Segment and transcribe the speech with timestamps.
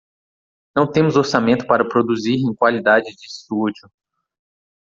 [0.75, 3.87] Não temos orçamento para produzir em qualidade de estúdio.